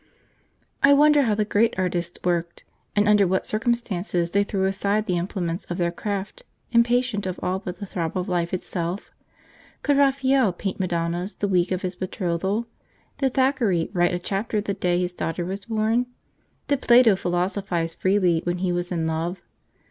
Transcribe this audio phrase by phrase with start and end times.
[0.81, 2.63] I wonder how the great artists worked,
[2.95, 7.59] and under what circumstances they threw aside the implements of their craft, impatient of all
[7.59, 9.11] but the throb of life itself?
[9.83, 12.65] Could Raphael paint Madonnas the week of his betrothal?
[13.19, 16.07] Did Thackeray write a chapter the day his daughter was born?
[16.67, 19.39] Did Plato philosophise freely when he was in love?